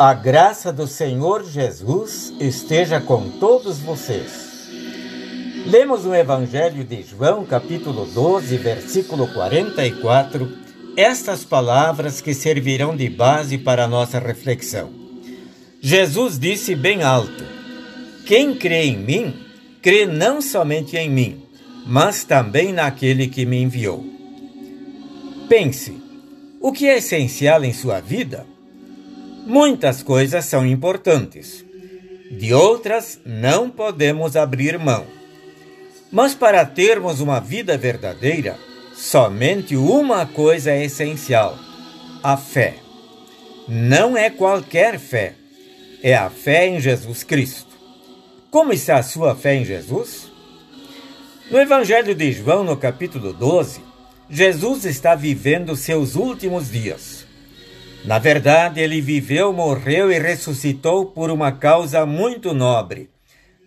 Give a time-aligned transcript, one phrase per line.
[0.00, 4.49] A graça do Senhor Jesus esteja com todos vocês.
[5.66, 10.50] Lemos o Evangelho de João, capítulo 12, versículo 44,
[10.96, 14.90] estas palavras que servirão de base para a nossa reflexão.
[15.80, 17.44] Jesus disse bem alto:
[18.26, 19.34] Quem crê em mim,
[19.82, 21.42] crê não somente em mim,
[21.86, 24.04] mas também naquele que me enviou.
[25.48, 25.94] Pense:
[26.60, 28.46] o que é essencial em sua vida?
[29.46, 31.64] Muitas coisas são importantes,
[32.30, 35.19] de outras não podemos abrir mão.
[36.10, 38.58] Mas para termos uma vida verdadeira,
[38.94, 41.56] somente uma coisa é essencial:
[42.22, 42.76] a fé.
[43.68, 45.34] Não é qualquer fé,
[46.02, 47.70] é a fé em Jesus Cristo.
[48.50, 50.28] Como está a sua fé em Jesus?
[51.50, 53.80] No Evangelho de João, no capítulo 12,
[54.28, 57.26] Jesus está vivendo seus últimos dias.
[58.04, 63.10] Na verdade, ele viveu, morreu e ressuscitou por uma causa muito nobre: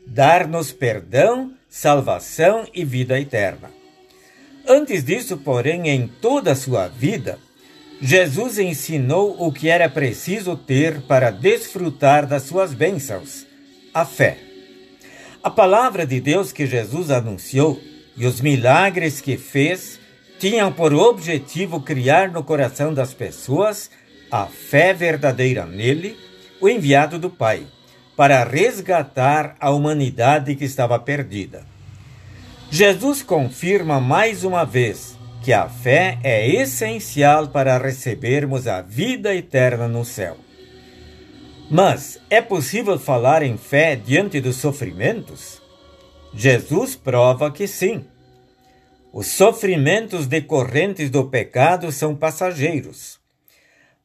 [0.06, 3.72] dar-nos perdão, salvação e vida eterna.
[4.68, 7.38] Antes disso, porém, em toda a sua vida,
[8.02, 13.46] Jesus ensinou o que era preciso ter para desfrutar das suas bênçãos:
[13.94, 14.38] a fé.
[15.44, 17.80] A palavra de Deus que Jesus anunciou
[18.16, 20.00] e os milagres que fez
[20.40, 23.90] tinham por objetivo criar no coração das pessoas
[24.32, 26.18] a fé verdadeira nele,
[26.60, 27.66] o enviado do Pai,
[28.16, 31.66] para resgatar a humanidade que estava perdida.
[32.70, 39.88] Jesus confirma mais uma vez que a fé é essencial para recebermos a vida eterna
[39.88, 40.38] no céu.
[41.70, 45.62] Mas é possível falar em fé diante dos sofrimentos?
[46.34, 48.06] Jesus prova que sim.
[49.12, 53.20] Os sofrimentos decorrentes do pecado são passageiros.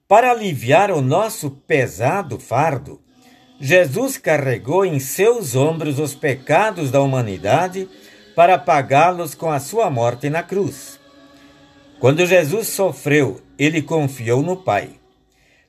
[0.07, 3.01] Para aliviar o nosso pesado fardo,
[3.61, 7.89] Jesus carregou em seus ombros os pecados da humanidade
[8.37, 11.01] para pagá-los com a sua morte na cruz.
[11.99, 14.91] Quando Jesus sofreu, ele confiou no Pai.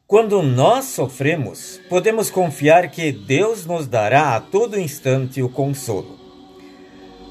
[0.05, 6.19] Quando nós sofremos, podemos confiar que Deus nos dará a todo instante o consolo.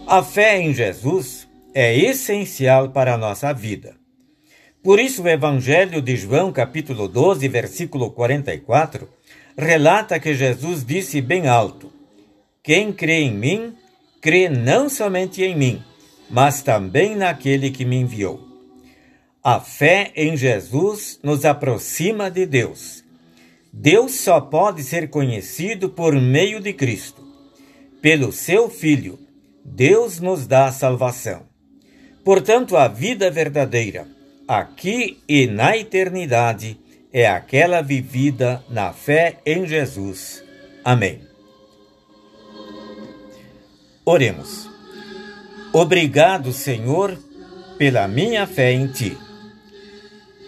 [0.08, 3.94] A fé em Jesus é essencial para a nossa vida.
[4.82, 9.08] Por isso, o Evangelho de João, capítulo 12, versículo 44,
[9.58, 11.92] relata que Jesus disse bem alto:
[12.62, 13.74] Quem crê em mim,
[14.20, 15.82] crê não somente em mim,
[16.30, 18.46] mas também naquele que me enviou.
[19.42, 23.02] A fé em Jesus nos aproxima de Deus.
[23.72, 27.26] Deus só pode ser conhecido por meio de Cristo.
[28.00, 29.18] Pelo seu Filho,
[29.64, 31.46] Deus nos dá a salvação.
[32.24, 34.06] Portanto, a vida verdadeira
[34.46, 36.78] aqui e na eternidade
[37.12, 40.42] é aquela vivida na fé em Jesus.
[40.84, 41.20] Amém.
[44.04, 44.68] Oremos.
[45.72, 47.18] Obrigado, Senhor,
[47.76, 49.16] pela minha fé em Ti.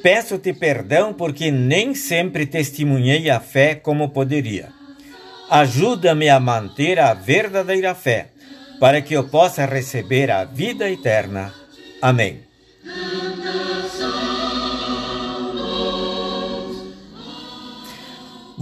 [0.03, 4.72] Peço-te perdão porque nem sempre testemunhei a fé como poderia.
[5.50, 8.28] Ajuda-me a manter a verdadeira fé,
[8.78, 11.53] para que eu possa receber a vida eterna.
[12.00, 12.50] Amém.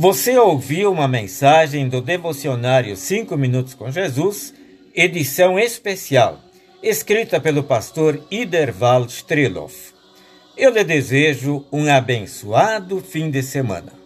[0.00, 4.54] Você ouviu uma mensagem do devocionário 5 Minutos com Jesus,
[4.94, 6.38] edição especial,
[6.80, 9.92] escrita pelo pastor Iderval Streloff.
[10.56, 13.97] Eu lhe desejo um abençoado fim de semana.